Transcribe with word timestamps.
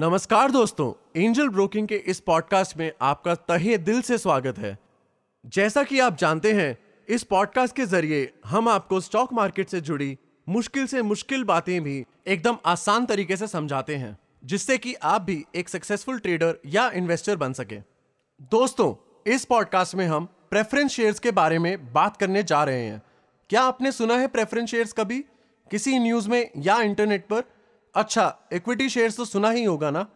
नमस्कार 0.00 0.50
दोस्तों 0.50 1.20
angel 1.22 1.48
broking 1.48 1.88
के 1.88 1.94
इस 1.94 2.20
पॉडकास्ट 2.20 2.76
में 2.76 2.92
आपका 3.00 3.34
तहे 3.34 3.78
दिल 3.78 4.02
से 4.02 4.18
स्वागत 4.18 4.58
है। 4.58 4.78
जैसा 5.46 5.82
कि 5.82 6.00
आप 6.00 6.16
जानते 6.16 6.52
हैं, 6.52 6.78
इस 7.08 7.22
पॉडकास्ट 7.22 7.76
के 7.76 7.86
ज़रिए 7.86 8.34
हम 8.46 8.68
आपको 8.68 9.00
स्टॉक 9.00 9.32
मार्केट 9.32 9.68
से 9.68 9.80
जुड़ी 9.80 10.18
मुश्किल 10.48 10.86
से 10.86 11.02
मुश्किल 11.02 11.44
बातें 11.44 11.82
भी 11.82 12.04
एकदम 12.26 12.58
आसान 12.66 13.06
तरीके 13.06 13.36
से 13.36 13.46
समझाते 13.46 13.96
हैं, 13.96 14.18
जिससे 14.44 14.78
कि 14.78 14.94
आप 14.94 15.22
भी 15.22 15.44
एक 15.54 15.68
सक्सेसफुल 15.68 16.18
ट्रेडर 16.18 16.58
या 16.66 16.90
इन्वेस्टर 16.90 17.36
बन 17.36 17.52
सके। 17.52 17.78
दोस्तों, 18.42 19.20
इस 19.32 19.44
पॉडकास्ट 19.44 19.94
में 19.94 20.06
हम 20.06 20.24
प्रेफरेंस 20.50 20.90
शेयर्स 20.90 21.18
के 21.18 21.30
बारे 21.30 21.58
में 21.58 21.92
बात 21.92 22.16
करने 22.16 22.42
जा 22.42 22.64
रहे 22.64 22.84
हैं। 22.84 23.02
क्या 23.50 23.62
आपने 23.62 23.92
सुना 23.92 24.14
है 24.14 24.26
प्रेफरेंस 24.26 24.68
शेयर्स 24.68 24.92
कभी? 24.92 25.24
किसी 25.70 25.98
न्यूज़ 25.98 26.28
में 26.28 26.50
या 26.56 26.80
इंटरनेट 26.80 27.26
पर 27.26 27.42
अच्छा 27.94 28.34
इक्विटी 28.52 28.88
शेयर्स 28.88 29.16
तो 29.16 29.24
सुना 29.24 29.50
ही 29.50 29.64
होगा 29.64 29.90
ना? 29.90 30.06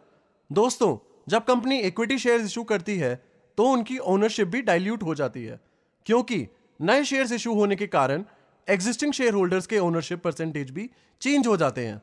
दोस्तों, 0.49 0.97
जब 1.29 1.45
कंपनी 1.45 1.79
इक्विटी 1.79 2.17
शेयर्स 2.17 2.45
इशू 2.45 2.63
करती 2.63 2.97
है 2.97 3.15
तो 3.57 3.63
उनकी 3.63 3.97
ओनरशिप 3.97 4.47
भी 4.47 4.61
डाइल्यूट 4.61 5.03
हो 5.03 5.15
जाती 5.15 5.43
है। 5.43 5.59
क्योंकि 6.05 6.47
नए 6.79 7.03
शेयर्स 7.03 7.31
इशू 7.31 7.53
होने 7.53 7.75
के 7.75 7.87
कारण 7.87 8.23
एग्जिस्टिंग 8.67 9.13
शेयर 9.13 9.33
होल्डर्स 9.33 9.67
के 9.67 9.79
ओनरशिप 9.79 10.23
परसेंटेज 10.23 10.71
भी 10.71 10.89
चेंज 11.21 11.47
हो 11.47 11.57
जाते 11.57 11.85
हैं। 11.85 12.01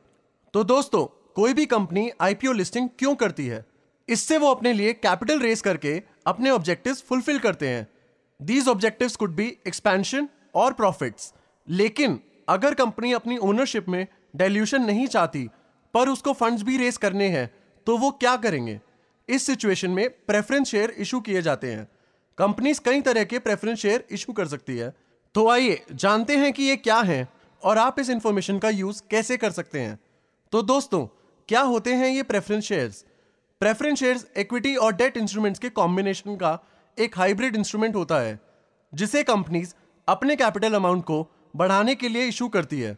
तो 0.53 0.63
दोस्तों, 0.63 1.05
कोई 1.35 1.53
भी 1.53 1.65
कंपनी 1.65 2.09
आईपीओ 2.21 2.51
लिस्टिंग 2.51 2.89
क्यों 2.99 3.15
करती 3.15 3.47
है? 3.47 3.65
इससे 4.09 4.37
वो 4.37 4.49
अपने 4.49 4.73
लिए 4.73 4.93
कैपिटल 4.93 5.39
रेस 5.39 5.61
करके 5.61 6.01
अपने 6.27 6.49
ऑब्जेक्टिव्स 6.49 7.01
फुलफिल 7.01 7.39
करते 7.39 7.67
हैं। 7.67 7.87
These 8.39 8.67
objectives 8.67 9.15
could 9.15 9.35
be 9.35 9.45
expansion 9.67 10.27
और 10.55 10.73
प्रॉफिट्स 10.73 11.33
लेकिन 11.67 12.19
अगर 12.49 12.73
कंपनी 12.73 13.11
अपनी 13.13 13.37
ओनरशिप 13.37 13.89
में 13.89 14.05
डाइल्यूशन 14.35 14.81
नहीं 14.81 15.07
चाहती 15.07 15.49
पर 15.93 16.09
उसको 16.09 16.33
फंड्स 16.33 16.63
भी 16.63 16.77
रेस 16.77 16.97
करने 16.97 17.27
हैं 17.29 17.49
तो 17.87 17.97
वो 17.97 18.11
क्या 18.11 18.35
करेंगे? 18.37 18.79
इस 19.29 19.45
सिचुएशन 19.45 19.91
में 19.91 20.09
प्रेफरेंस 20.09 20.67
शेयर 20.67 20.95
इशू 20.99 21.19
किए 21.19 21.41
जाते 21.41 21.71
हैं। 21.71 21.87
कंपनीज़ 22.37 22.81
कई 22.85 23.01
तरह 23.01 23.23
के 23.23 23.39
प्रेफरेंस 23.39 23.79
शेयर 23.79 24.05
इशू 24.11 24.33
कर 24.33 24.47
सकती 24.47 24.77
है। 24.77 24.93
तो 25.35 25.47
आइए, 25.49 25.81
जानते 25.93 26.37
हैं 26.37 26.51
कि 26.53 26.63
ये 26.63 26.75
क्या 26.75 26.99
है 26.99 27.27
और 27.63 27.77
आप 27.77 27.99
इस 27.99 28.09
इंफॉर्मेशन 28.09 28.59
का 28.59 28.69
यूज़ 28.69 29.01
कैसे 29.11 29.37
कर 29.37 29.51
सकते 29.51 29.79
हैं। 29.79 29.99
तो 30.53 30.61
दोस्तों, 30.61 31.05
क्या 31.49 31.61
होते 31.61 31.93
हैं 31.93 32.09
ये 32.09 32.23
preference 32.23 32.63
shares 32.63 33.05
preference 33.61 33.99
shares 33.99 34.25
equity 34.37 34.75
और 34.75 34.93
डेट 34.93 35.17
इंस्ट्रूमेंट्स 35.17 35.59
के 35.59 35.69
कॉम्बिनेशन 35.69 36.35
का 36.35 36.57
एक 36.97 37.17
हाइब्रिड 37.17 37.55
इंस्ट्रूमेंट 37.55 37.95
होता 37.95 38.19
है, 38.19 38.39
जिसे 38.93 39.23
कंपनीज़ 39.23 39.73
अपने 40.07 40.35
कैपिटल 40.35 40.73
अमाउंट 40.73 41.03
को 41.03 41.27
बढ़ाने 41.55 41.95
के 41.95 42.09
लिए 42.09 42.25
इशू 42.25 42.47
करती 42.47 42.79
है। 42.81 42.97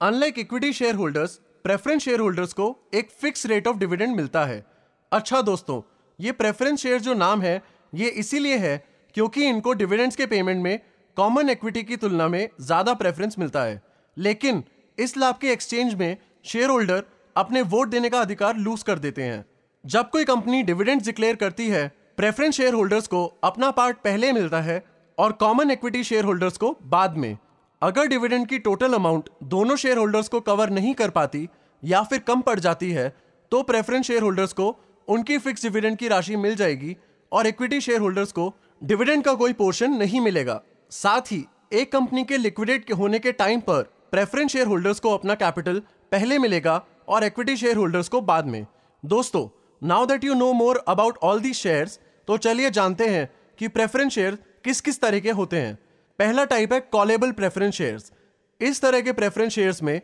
Unlike 0.00 0.38
equity 0.38 0.72
shareholders 0.94 1.38
preference 1.64 2.02
shareholders 2.20 2.52
को 2.52 2.64
एक 2.94 3.10
फिक्स 3.20 3.46
रेट 3.46 3.68
ऑफ़ 3.68 3.76
डिविडेंड 3.76 4.14
मिलता 4.16 4.44
है। 4.44 4.64
अच्छा 5.12 5.40
दोस्तों, 5.42 5.80
ये 6.18 6.32
प्रेफरेंस 6.32 6.80
शेयर 6.80 7.00
जो 7.00 7.14
नाम 7.14 7.42
है, 7.42 7.62
ये 7.92 8.08
इसीलिए 8.08 8.56
है 8.56 8.76
क्योंकि 9.14 9.46
इनको 9.46 9.72
डिविडेंड्स 9.72 10.16
के 10.16 10.26
पेमेंट 10.26 10.62
में 10.62 10.78
कॉमन 11.16 11.50
इक्विटी 11.50 11.82
की 11.82 11.96
तुलना 11.96 12.26
में 12.28 12.48
ज़्यादा 12.60 12.94
प्रेफरेंस 12.94 13.38
मिलता 13.38 13.62
है। 13.62 13.80
लेकिन 14.16 14.62
इस 14.98 15.16
लाभ 15.16 15.38
के 15.40 15.52
एक्सचेंज 15.52 15.94
में 15.94 16.16
शेयर 16.44 16.70
होल्डर 16.70 17.02
अपने 17.36 17.62
वोट 17.64 17.88
देने 17.88 18.10
का 18.10 18.20
अधिकार 18.20 18.56
लूज 18.56 18.82
कर 18.82 18.98
देते 18.98 19.22
हैं। 19.22 19.44
जब 19.84 20.10
कोई 20.10 20.24
कंपनी 20.24 20.62
डिविडेंड 20.62 21.02
डिक्लेयर 21.02 21.36
करती 21.36 21.68
है 21.68 21.86
प्रेफरेंस 22.18 22.54
शेयर 22.54 22.74
होल्डर्स 22.74 23.06
को 23.06 23.24
अपना 23.44 23.70
पार्ट 23.70 24.02
पहले 24.04 24.32
मिलता 24.32 24.60
है 24.60 24.82
और 25.18 25.32
कॉमन 25.40 25.70
इक्विटी 25.70 26.04
शेयर 26.04 26.24
होल्डर्स 26.24 26.58
को 26.58 26.76
बाद 26.84 27.16
में। 27.16 27.36
अगर 27.84 28.06
डिविडेंड 28.06 28.46
की 28.46 28.58
टोटल 28.58 28.92
अमाउंट 28.94 29.28
दोनों 29.44 29.74
शेयर 29.76 29.98
होल्डर्स 29.98 30.28
को 30.28 30.38
कवर 30.40 30.70
नहीं 30.70 30.92
कर 30.94 31.10
पाती, 31.10 31.48
या 31.82 32.02
फिर 32.02 32.18
कम 32.18 32.40
पड़ 32.40 32.58
जाती 32.60 32.90
है 32.90 33.12
तो 33.52 33.62
प्रेफरेंस 33.62 34.06
शेयर 34.06 34.22
होल्डर्स 34.22 34.52
को 34.52 34.68
उनकी 35.08 35.36
फिक्स 35.38 35.62
डिविडेंड 35.62 35.96
की 35.98 36.08
राशि 36.08 36.36
मिल 36.36 36.54
जाएगी 36.56 36.96
और 37.32 37.46
इक्विटी 37.46 37.80
शेयर 37.80 38.00
होल्डर्स 38.00 38.32
को 38.32 38.52
डिविडेंड 38.82 39.24
का 39.24 39.34
कोई 39.34 39.52
पोर्शन 39.52 39.92
नहीं 39.94 40.20
मिलेगा। 40.20 40.60
साथ 40.92 41.32
ही, 41.32 41.44
एक 41.72 41.92
कंपनी 41.92 42.24
के 42.24 42.36
लिक्विडेट 42.38 42.92
होने 42.92 43.18
के 43.18 43.32
टाइम 43.34 43.60
पर 43.60 43.82
प्रेफरेंस 44.12 44.52
शेयर 44.52 44.66
होल्डर्स 44.66 45.00
को 45.00 45.14
अपना 45.14 45.34
कैपिटल 45.36 45.82
पहले 46.12 46.38
मिलेगा 46.38 46.80
और 47.08 47.24
इक्विटी 47.24 47.56
शेयर 47.56 47.76
होल्डर्स 47.76 48.08
को 48.08 48.20
बाद 48.22 48.46
में। 48.46 48.66
दोस्तों 49.02 49.48
now 49.82 50.06
that 50.06 50.24
you 50.24 50.34
know 50.34 50.52
more 50.54 50.84
about 50.88 51.18
all 51.22 51.40
the 51.40 51.54
shares 51.54 52.00
तो 52.28 52.36
चलिए 52.38 52.70
जानते 52.72 53.08
हैं 53.08 53.30
कि 53.58 53.68
प्रेफरेंस 53.70 54.12
शेयर 54.12 54.38
किस 54.64 54.80
किस 54.80 55.00
तरह 55.00 55.20
के 55.20 55.30
होते 55.32 55.56
हैं। 55.56 55.78
पहला 56.18 56.44
टाइप 56.44 56.72
है 56.72 56.80
कॉलेबल 56.80 57.32
प्रेफरेंस 57.32 57.74
शेयर्स 57.74 58.12
इस 58.60 58.80
तरह 58.80 59.00
के 59.00 59.12
प्रेफरेंस 59.12 59.52
शेयर्स 59.52 59.82
में 59.82 60.00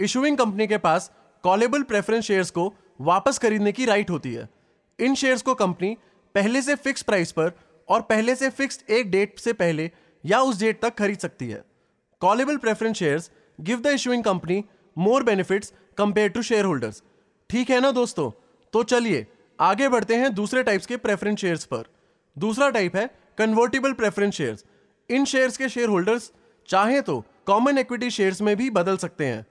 इशुइंग 0.00 0.36
कंपनी 0.38 0.66
के 0.66 0.78
पास 0.78 1.10
कॉलेबल 1.44 1.82
प्रेफरेंस 1.82 2.24
शेयर्स 2.24 2.50
को 2.50 2.72
वापस 3.00 3.38
खरीदने 3.38 3.72
की 3.72 3.84
राइट 3.84 4.10
होती 4.10 4.32
है। 4.34 4.48
इन 4.98 5.14
शेयर्स 5.14 5.42
को 5.42 5.54
कंपनी 5.54 5.96
पहले 6.34 6.62
से 6.62 6.74
फिक्स 6.74 7.02
प्राइस 7.02 7.32
पर 7.32 7.52
और 7.88 8.02
पहले 8.02 8.34
से 8.34 8.48
फिक्स्ड 8.50 8.90
एक 8.90 9.10
डेट 9.10 9.38
से 9.38 9.52
पहले 9.52 9.90
या 10.24 10.40
उस 10.40 10.58
डेट 10.60 10.80
तक 10.82 10.94
खरीद 10.94 11.18
सकती 11.18 11.48
है। 11.48 11.62
Callable 12.22 12.56
preference 12.56 12.96
shares 12.96 13.30
give 13.58 13.80
the 13.80 13.86
issuing 13.86 14.24
company 14.24 14.62
more 14.96 15.22
benefits 15.22 15.72
compare 15.98 16.28
to 16.28 16.42
shareholders 16.64 17.02
ठीक 17.50 17.70
है 17.70 17.80
ना 17.80 17.90
दोस्तों? 17.90 18.30
तो 18.72 18.82
चलिए, 18.82 19.26
आगे 19.58 19.88
बढ़ते 19.88 20.14
हैं 20.14 20.32
दूसरे 20.34 20.62
टाइप्स 20.62 20.86
के 20.86 20.96
प्रेफरेंस 20.96 21.38
शेयर्स 21.38 21.64
पर। 21.64 21.84
दूसरा 22.36 22.70
टाइप 22.70 22.96
है 22.96 23.06
कन्वर्टेबल 23.38 23.92
प्रेफरेंस 23.92 24.34
शेयर्स 24.34 24.64
इन 25.10 25.24
शेयर्स 25.24 25.56
के 25.56 25.68
शेयर 25.68 25.88
होल्डर्स 25.88 26.30
चाहे 26.68 27.00
तो 27.00 27.24
कॉमन 27.46 27.78
इक्विटी 27.78 28.10
शेयर्स 28.10 28.40
में 28.42 28.56
भी 28.56 28.68
बदल 28.70 28.96
सकते 28.96 29.26
हैं। 29.26 29.44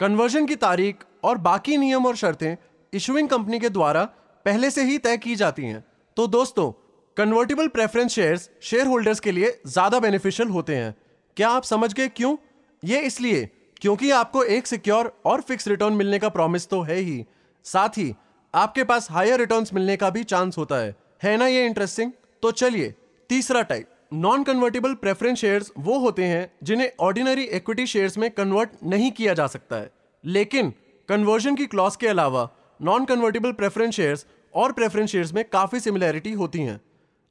कन्वर्जन 0.00 0.46
की 0.46 0.56
तारीख 0.56 1.04
और 1.24 1.38
बाकी 1.40 1.76
नियम 1.76 2.06
और 2.06 2.16
शर्तें 2.16 2.56
इशुइंग 2.92 3.28
कंपनी 3.28 3.58
के 3.58 3.68
द्वारा 3.68 4.04
पहले 4.46 4.70
से 4.70 4.82
ही 4.82 4.98
तय 4.98 5.16
की 5.16 5.36
जाती 5.36 5.62
हैं। 5.62 5.84
तो 6.16 6.26
दोस्तों 6.28 6.70
convertible 7.16 7.68
preference 7.68 8.12
shares 8.12 8.48
share 8.62 8.86
holders 8.86 9.20
के 9.20 9.32
लिए 9.32 9.58
ज़्यादा 9.66 10.00
बेनिफिशियल 10.00 10.48
होते 10.48 10.76
हैं। 10.76 10.94
क्या 11.36 11.48
आप 11.48 11.64
समझ 11.64 11.92
गए 11.92 12.08
क्यों? 12.08 12.36
ये 12.82 13.00
इसलिए 13.00 13.48
क्योंकि 13.80 14.10
आपको 14.12 14.42
एक 14.44 14.66
सिक्योर 14.66 15.12
और 15.26 15.40
फिक्स 15.40 15.68
रिटर्न 15.68 15.92
मिलने 15.92 16.18
का 16.18 16.28
प्रॉमिस 16.28 16.68
तो 16.68 16.80
है 16.82 16.96
ही। 16.96 17.24
साथ 17.64 17.98
ही, 17.98 18.14
आपके 18.54 18.84
पास 18.84 19.10
हायर 19.10 19.38
रिटर्न्स 19.40 19.74
मिलने 19.74 19.96
का 19.96 20.10
भी 20.10 20.24
चांस 20.24 20.58
होता 20.58 20.76
है। 20.76 20.94
है 21.22 21.36
ना 21.36 21.46
ये 21.46 21.64
इंटरेस्टिंग 21.66 22.12
तो 22.42 22.50
चलिए, 22.52 22.94
तीसरा 23.30 23.62
type 23.62 23.88
non 24.12 24.42
convertible 24.42 24.94
preference 24.94 25.38
shares 25.38 25.72
वो 25.78 25.98
होते 25.98 26.24
हैं 26.24 26.52
जिन्हें 26.62 26.90
ऑर्डिनरी 27.00 27.42
इक्विटी 27.42 27.86
शेयर्स 27.86 28.18
में 28.18 28.30
कन्वर्ट 28.30 28.70
नहीं 28.84 29.10
किया 29.10 29.34
जा 29.34 29.46
सकता 29.46 29.76
है। 29.76 29.90
लेकिन 30.24 30.72
कन्वर्जन 31.08 31.54
की 31.54 31.66
क्लॉज 31.66 31.96
के 31.96 32.06
अलावा 32.08 32.50
नॉन 32.82 33.04
कन्वर्टेबल 33.04 33.52
प्रेफरेंस 33.52 33.94
शेयर्स 33.94 34.26
और 34.54 34.72
प्रेफरेंस 34.72 35.10
शेयर्स 35.10 35.34
में 35.34 35.44
काफ़ी 35.44 35.80
सिमिलैरिटी 35.80 36.32
होती 36.32 36.58
हैं। 36.58 36.80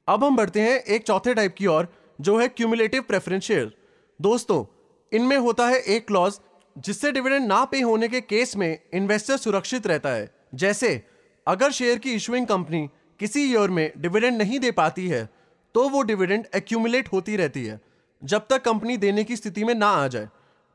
अब 0.08 0.24
हम 0.24 0.36
बढ़ते 0.36 0.60
हैं 0.60 0.80
एक 0.80 1.02
चौथे 1.02 1.34
टाइप 1.34 1.54
की 1.54 1.66
ओर, 1.66 1.88
जो 2.20 2.38
है 2.38 2.48
क्यूमुलेटिव 2.48 3.02
प्रेफरेंस 3.02 3.42
शेयर 3.42 3.72
दोस्तों, 4.20 4.64
इनमें 5.12 5.36
होता 5.36 5.68
है 5.68 5.80
एक 5.80 6.06
क्लॉज 6.06 6.40
जिससे 6.78 7.12
डिविडेंड 7.12 7.46
ना 7.46 7.64
पे 7.64 7.80
होने 7.80 8.08
के 8.08 8.20
केस 8.20 8.56
में 8.56 8.78
इन्वेस्टर 8.94 9.36
सुरक्षित 9.36 9.86
रहता 9.86 10.08
है। 10.08 10.34
जैसे, 10.54 11.02
अगर 11.46 11.70
शेयर 11.70 11.98
की 11.98 12.12
इशुइंग 12.12 12.46
कंपनी 12.46 12.88
किसी 13.18 13.52
ईयर 13.52 13.70
में 13.70 13.92
डिविडेंड 13.98 14.38
नहीं 14.38 14.60
दे 14.60 14.70
पाती 14.70 15.08
है 15.08 15.43
तो 15.74 15.88
वो 15.88 16.02
डिविडेंड 16.02 16.46
एक्यूमुलेट 16.54 17.08
होती 17.12 17.36
रहती 17.36 17.64
है, 17.64 17.80
जब 18.22 18.46
तक 18.50 18.62
कंपनी 18.64 18.96
देने 18.96 19.24
की 19.24 19.36
स्थिति 19.36 19.64
में 19.64 19.74
ना 19.74 19.86
आ 19.86 20.06
जाए। 20.08 20.28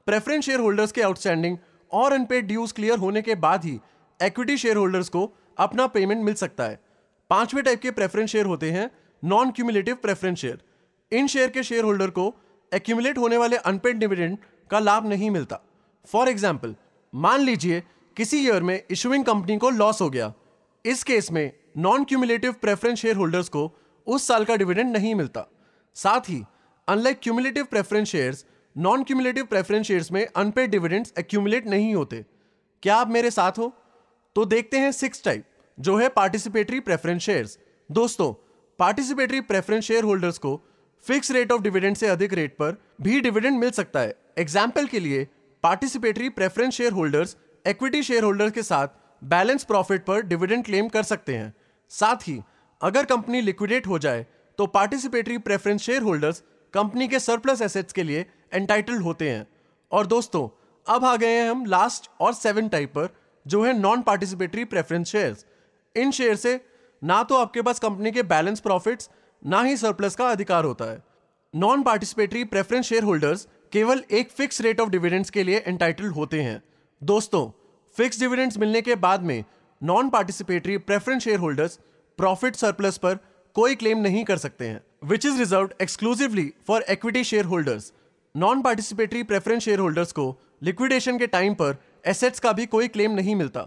प्रेफरेंस 0.07 0.45
शेयर 0.45 0.59
होल्डर्स 0.59 0.91
के 0.91 1.01
आउटस्टैंडिंग 1.01 1.57
और 1.91 2.13
अनपेड 2.13 2.47
ड्यूज 2.47 2.71
क्लियर 2.71 2.97
होने 2.99 3.21
के 3.21 3.35
बाद 3.37 3.65
ही 3.65 3.79
एक्विटी 4.19 4.57
शेयर 4.57 4.77
होल्डर्स 4.77 5.09
को 5.09 5.31
अपना 5.57 5.87
पेमेंट 5.87 6.23
मिल 6.23 6.33
सकता 6.35 6.63
है। 6.63 6.79
पाँचवें 7.29 7.63
टाइप 7.63 7.81
के 7.81 7.91
प्रेफरेंस 7.91 8.29
शेयर 8.29 8.45
होते 8.45 8.71
हैं 8.71 8.89
नॉन 9.23 9.51
क्यूमुलेटिव 9.51 9.95
प्रेफरेंस 9.95 10.37
शेयर 10.37 10.61
इन 11.11 11.27
शेयर 11.27 11.49
के 11.49 11.63
शेयर 11.63 11.83
होल्डर 11.83 12.09
को 12.09 12.33
एक्यूमुलेट 12.71 13.17
होने 13.17 13.37
वाले 13.37 13.57
अनपेड 13.57 13.97
डिविडेंड 13.97 14.37
का 14.71 14.79
लाभ 14.79 15.07
नहीं 15.07 15.29
मिलता। 15.31 15.59
फॉर 16.07 16.29
एग्ज़ाम्पल 16.29 16.75
मान 17.13 17.41
लीजिए 17.41 17.83
किसी 18.17 18.37
ईयर 18.39 18.63
में 18.63 18.81
इशुइंग 18.91 19.25
कंपनी 19.25 19.57
को 19.57 19.69
लॉस 19.71 20.01
हो 20.01 20.09
गया। 20.09 20.33
इस 20.85 21.03
केस 21.03 21.31
में 21.31 21.51
non 21.77 22.03
cumulative 22.03 22.51
preference 22.61 22.99
share 22.99 23.15
holders 23.15 23.49
को 23.49 23.67
उस 24.09 24.27
साल 24.27 24.45
का 24.45 24.55
डिविडेंड 24.55 24.91
नहीं 24.91 25.13
मिलता। 25.15 25.45
साथ 25.95 26.29
ही 26.29 26.41
unlike 26.87 27.19
cumulative 27.23 27.65
preference 27.65 28.07
shares 28.07 28.45
non 28.75 29.03
cumulative 29.03 29.45
preference 29.45 29.85
shares 29.85 30.11
में 30.11 30.25
अनपेड 30.27 30.71
डिविडेंड्स 30.71 31.13
एक्यूमुलेट 31.19 31.67
नहीं 31.67 31.93
होते। 31.95 32.25
क्या 32.83 32.95
आप 32.95 33.09
मेरे 33.09 33.31
साथ 33.31 33.57
हो? 33.57 33.73
तो 34.35 34.45
देखते 34.45 34.77
हैं 34.77 34.91
सिक्स 34.91 35.23
टाइप 35.23 35.45
जो 35.77 35.95
है 35.97 36.09
पार्टिसिपेटरी 36.09 36.79
प्रेफरेंस 36.79 37.21
शेयर्स 37.21 37.57
दोस्तों 37.89 38.33
पार्टिसिपेटरी 38.79 39.41
प्रेफरेंस 39.41 39.83
शेयर 39.83 40.03
होल्डर्स 40.03 40.37
को 40.37 40.55
फिक्स 41.05 41.31
रेट 41.31 41.51
ऑफ़ 41.51 41.61
डिविडेंड 41.61 41.95
से 41.95 42.07
अधिक 42.07 42.33
रेट 42.33 42.55
पर 42.57 42.77
भी 43.01 43.19
डिविडेंड 43.21 43.59
मिल 43.59 43.71
सकता 43.71 43.99
है। 43.99 44.13
एग्ज़ाम्पल 44.37 44.87
के 44.87 44.99
लिए 44.99 45.27
participatory 45.63 46.29
preference 46.29 46.73
shareholders 46.91 47.35
equity 47.65 48.03
shareholders 48.23 48.51
के 48.51 48.63
साथ 48.63 48.87
बैलेंस 49.21 49.63
प्रॉफिट 49.63 50.05
पर 50.05 50.21
डिविडेंड 50.23 50.63
क्लेम 50.65 50.87
कर 50.87 51.03
सकते 51.03 51.35
हैं। 51.35 51.53
साथ 51.91 52.27
ही 52.27 52.39
अगर 52.81 53.05
कंपनी 53.05 53.41
लिक्विडेट 53.41 53.87
हो 53.87 53.97
जाए 53.99 54.25
तो 54.59 54.65
participatory 54.67 55.37
preference 55.37 55.81
share 55.81 56.01
holders 56.01 56.43
company 56.73 57.07
के 57.07 57.19
सरप्लस 57.19 57.61
एसेट्स 57.61 57.93
के 57.93 58.03
लिए 58.03 58.25
एंटाइटल्ड 58.53 59.01
होते 59.01 59.29
हैं। 59.29 59.47
और 59.91 60.07
दोस्तों, 60.07 60.47
अब 60.87 61.05
आ 61.05 61.15
गए 61.15 61.33
हैं 61.33 61.49
हम 61.49 61.65
लास्ट 61.65 62.09
और 62.19 62.33
सेवन 62.33 62.67
टाइप 62.69 62.89
पर, 62.89 63.09
जो 63.45 63.63
है 63.63 63.73
नॉन 63.79 64.01
पार्टिसिपेटरी 64.01 64.65
प्रेफरेंस 64.65 65.07
शेयर्स 65.07 65.45
इन 65.95 66.11
शेयर 66.11 66.35
से 66.35 66.59
ना 67.01 67.21
तो 67.23 67.35
आपके 67.35 67.61
पास 67.61 67.79
कंपनी 67.79 68.11
के 68.11 68.23
बैलेंस 68.25 68.59
प्रॉफिट्स 68.59 69.09
ना 69.41 69.61
ही 69.61 69.77
सरप्लस 69.77 70.15
का 70.15 70.29
अधिकार 70.29 70.65
होता 70.65 70.85
है। 70.85 71.01
Non 71.53 71.83
participatory 71.83 72.43
preference 72.45 72.85
share 72.85 73.03
holders 73.03 73.47
केवल 73.71 74.03
एक 74.11 74.31
फिक्स 74.31 74.61
रेट 74.61 74.79
ऑफ़ 74.79 74.89
डिविडेंड्स 74.89 75.29
के 75.29 75.43
लिए 75.43 75.63
एंटाइटल्ड 75.67 76.13
होते 76.13 76.41
हैं। 76.41 76.61
दोस्तों 77.01 77.49
फिक्स 77.95 78.19
डिविडेंड्स 78.19 78.57
मिलने 78.57 78.81
के 78.81 78.95
बाद 78.97 79.23
में 79.23 79.43
non 79.81 80.09
participatory 80.09 80.77
preference 80.79 81.23
share 81.23 81.39
holders 81.39 81.79
profit 82.19 82.55
surplus 82.55 82.97
पर 82.97 83.17
कोई 83.55 83.75
क्लेम 83.75 83.97
नहीं 83.99 84.23
कर 84.25 84.37
सकते 84.37 84.67
हैं 84.67 84.81
which 85.03 85.25
is 85.25 85.37
reserve 85.39 85.69
exclusively 85.81 86.51
for 86.67 86.85
equity 86.89 87.23
share 87.23 87.45
holders 87.45 87.91
non 88.35 88.61
participatory 88.61 89.23
preference 89.23 89.63
share 89.63 89.79
holders 89.79 90.11
को 90.11 90.25
लिक्विडेशन 90.63 91.17
के 91.17 91.27
टाइम 91.27 91.53
पर 91.53 91.75
एसेट्स 92.07 92.39
का 92.39 92.51
भी 92.53 92.65
कोई 92.65 92.87
क्लेम 92.87 93.11
नहीं 93.11 93.35
मिलता। 93.35 93.61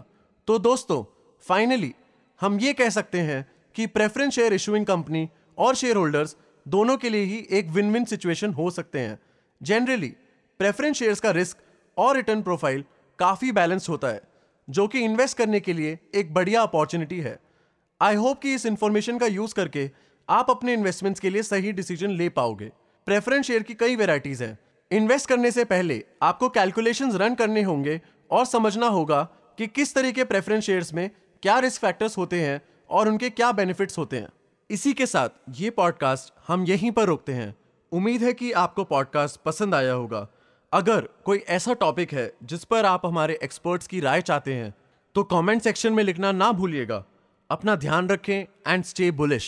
तो 0.47 0.57
दोस्तों 0.59 1.03
फाइनली 1.43 1.93
हम 2.39 2.59
ये 2.59 2.73
कह 2.73 2.89
सकते 2.89 3.19
हैं 3.21 3.45
कि 3.75 3.87
प्रेफरेंस 3.87 4.33
शेयर 4.33 4.53
इशूइंग 4.53 4.85
कंपनी 4.85 5.27
और 5.57 5.75
शेयर 5.75 5.95
होल्डर्स 5.95 6.35
दोनों 6.65 6.97
के 6.97 7.09
लिए 7.09 7.23
ही 7.23 7.45
एक 7.51 7.69
विन 7.69 7.91
विन 7.91 8.05
सिचुएशन 8.05 8.53
हो 8.53 8.69
सकते 8.71 8.99
हैं। 8.99 9.19
जनरली 9.61 10.13
प्रेफरेंस 10.59 10.95
शेयर्स 10.97 11.19
का 11.19 11.31
रिस्क 11.31 11.57
और 11.97 12.15
रिटर्न 12.15 12.41
प्रोफ़ाइल 12.41 12.83
काफ़ी 13.19 13.51
बैलेंस 13.51 13.89
होता 13.89 14.07
है, 14.07 14.21
जो 14.67 14.87
कि 14.87 14.99
इन्वेस्ट 14.99 15.37
करने 15.37 15.59
के 15.59 15.73
लिए 15.73 15.97
एक 16.15 16.33
बढ़िया 16.33 16.61
अपॉर्चुनिटी 16.61 17.19
है। 17.19 17.37
आई 18.01 18.15
होप 18.15 18.41
कि 18.41 18.53
इस 18.53 18.65
इंफॉर्मेशन 18.65 19.17
का 19.17 19.25
यूज़ 19.25 19.53
करके 19.55 19.89
आप 20.29 20.49
अपने 20.49 20.73
इन्वेस्टमेंट्स 20.73 21.19
के 21.19 21.29
लिए 21.29 21.43
सही 21.43 21.71
डिसीज़न 21.71 22.09
ले 22.09 22.29
पाओगे। 22.29 22.65
प्रेफरेंस 23.07 23.45
शेयर 23.45 23.63
की 23.63 23.73
कई 23.73 23.95
वेराइटीज 23.95 24.41
हैं। 24.41 24.57
इन्वेस्ट 24.91 25.29
करने 25.29 25.51
से 25.51 25.63
पहले 25.65 26.03
आपको 26.21 26.49
कैलकुलेशंस 26.49 27.15
रन 27.15 27.35
करने 27.35 27.61
होंगे 27.61 28.01
और 28.31 28.45
समझना 28.45 28.87
होगा 28.87 29.23
कि 29.57 29.67
किस 29.67 29.93
तरह 29.95 30.11
के 30.11 30.23
प्रेफरेंस 30.23 30.63
शेयर्स 30.63 30.93
में 30.93 31.09
क्या 31.43 31.57
रिस्क 31.59 31.81
फैक्टर्स 31.81 32.17
होते 32.17 32.41
हैं 32.41 32.61
और 32.89 33.09
उनके 33.09 33.29
क्या 33.29 33.51
बेनिफिट्स 33.51 33.97
होते 33.97 34.17
हैं। 34.17 34.29
इसी 34.69 34.93
के 34.93 35.05
साथ 35.05 35.29
ये 35.59 35.69
पॉडकास्ट 35.69 36.33
हम 36.47 36.65
यहीं 36.65 36.91
पर 36.91 37.05
रोकते 37.05 37.33
हैं। 37.33 37.55
उम्मीद 37.91 38.23
है 38.23 38.33
कि 38.33 38.51
आपको 38.51 38.83
पॉडकास्ट 38.83 39.41
पसंद 39.41 39.75
आया 39.75 39.93
होगा। 39.93 40.27
अगर 40.71 41.09
कोई 41.25 41.43
ऐसा 41.49 41.73
टॉपिक 41.73 42.13
है 42.13 42.31
जिस 42.43 42.63
पर 42.63 42.85
आप 42.85 43.05
हमारे 43.05 43.39
एक्सपर्ट्स 43.43 43.87
की 43.87 43.99
राय 43.99 44.21
चाहते 44.21 44.53
हैं 44.53 44.73
तो 45.15 45.23
कमेंट 45.23 45.61
सेक्शन 45.61 45.93
में 45.93 46.03
लिखना 46.03 46.31
ना 46.31 46.51
भूलिएगा। 46.51 47.03
अपना 47.53 47.75
ध्यान 47.75 48.07
रखें 48.09 48.45
एंड 48.67 48.83
स्टे 48.83 49.09
बुलिश 49.11 49.47